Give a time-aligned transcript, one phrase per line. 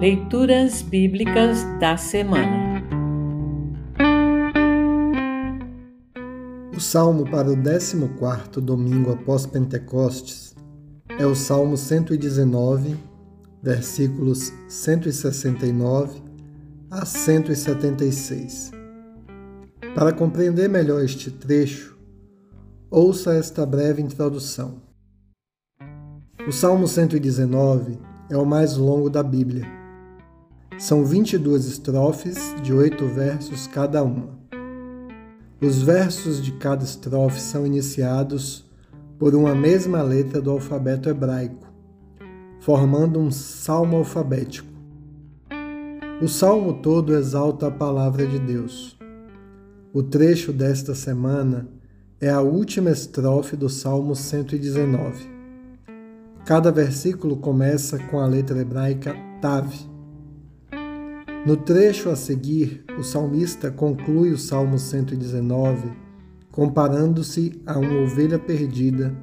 [0.00, 2.84] Leituras Bíblicas da Semana
[6.72, 7.96] O salmo para o 14
[8.60, 10.54] domingo após Pentecostes
[11.18, 12.96] é o Salmo 119,
[13.60, 16.22] versículos 169
[16.92, 18.70] a 176.
[19.96, 21.98] Para compreender melhor este trecho,
[22.88, 24.80] ouça esta breve introdução.
[26.46, 27.98] O Salmo 119
[28.30, 29.87] é o mais longo da Bíblia
[30.78, 34.38] são 22 estrofes de oito versos cada uma.
[35.60, 38.64] Os versos de cada estrofe são iniciados
[39.18, 41.66] por uma mesma letra do alfabeto hebraico,
[42.60, 44.68] formando um salmo alfabético.
[46.22, 48.96] O salmo todo exalta a palavra de Deus.
[49.92, 51.68] O trecho desta semana
[52.20, 55.28] é a última estrofe do Salmo 119.
[56.44, 59.87] Cada versículo começa com a letra hebraica Tav
[61.48, 65.90] no trecho a seguir, o salmista conclui o Salmo 119
[66.52, 69.16] comparando-se a uma ovelha perdida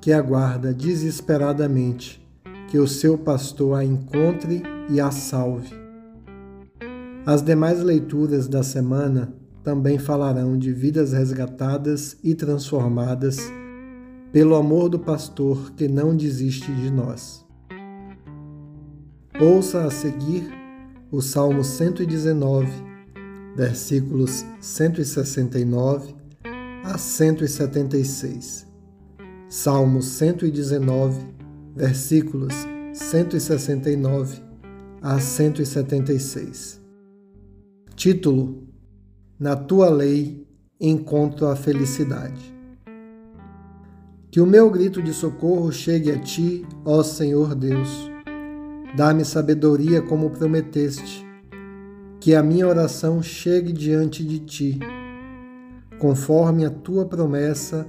[0.00, 2.24] que aguarda desesperadamente
[2.68, 5.74] que o seu pastor a encontre e a salve.
[7.26, 13.50] As demais leituras da semana também falarão de vidas resgatadas e transformadas
[14.30, 17.44] pelo amor do pastor que não desiste de nós.
[19.40, 20.62] Ouça a seguir
[21.14, 22.68] o Salmo 119,
[23.54, 26.12] versículos 169
[26.82, 28.66] a 176.
[29.48, 31.24] Salmo 119,
[31.76, 32.52] versículos
[32.92, 34.42] 169
[35.00, 36.82] a 176.
[37.94, 38.66] Título:
[39.38, 40.44] Na tua lei
[40.80, 42.52] encontro a felicidade.
[44.32, 48.12] Que o meu grito de socorro chegue a ti, ó Senhor Deus
[48.96, 51.26] Dá-me sabedoria como prometeste,
[52.20, 54.78] que a minha oração chegue diante de ti.
[55.98, 57.88] Conforme a tua promessa,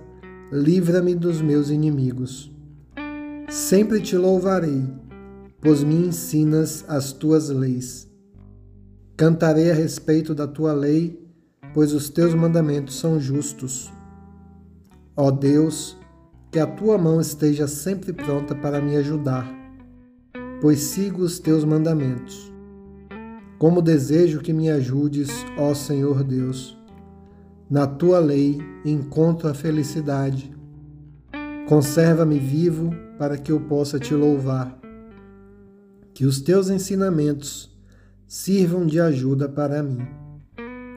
[0.52, 2.52] livra-me dos meus inimigos.
[3.47, 4.84] Sempre te louvarei,
[5.62, 8.09] pois me ensinas as tuas leis.
[9.16, 11.24] Cantarei a respeito da tua lei,
[11.72, 13.94] pois os teus mandamentos são justos.
[15.16, 15.96] Ó Deus,
[16.52, 19.65] que a tua mão esteja sempre pronta para me ajudar
[20.66, 22.52] pois sigo os teus mandamentos.
[23.59, 26.76] Como desejo que me ajudes, ó Senhor Deus.
[27.70, 30.52] Na tua lei encontro a felicidade.
[31.70, 32.90] Conserva-me vivo
[33.20, 34.76] para que eu possa te louvar.
[36.16, 37.72] Que os teus ensinamentos
[38.26, 40.02] sirvam de ajuda para mim.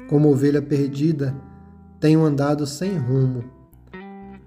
[0.08, 1.36] Como ovelha perdida,
[2.00, 3.44] tenho andado sem rumo.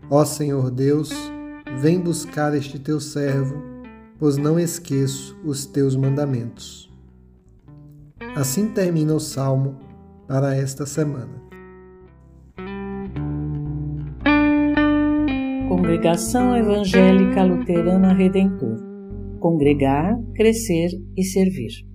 [0.10, 1.12] Ó Senhor Deus,
[1.80, 3.70] vem buscar este teu servo
[4.22, 6.94] pois não esqueço os teus mandamentos.
[8.36, 9.80] Assim termina o salmo
[10.28, 11.42] para esta semana.
[15.68, 18.78] Congregação Evangélica Luterana Redentor
[19.40, 21.91] Congregar, Crescer e Servir.